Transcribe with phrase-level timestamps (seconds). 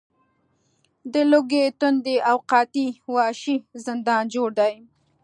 [1.13, 3.55] د لوږې، تندې او قحطۍ وحشي
[3.85, 4.73] زندان جوړ دی.